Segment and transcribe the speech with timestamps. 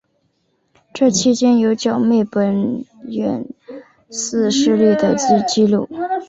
[0.95, 3.45] 这期间有剿灭本愿
[4.09, 5.87] 寺势力的纪录。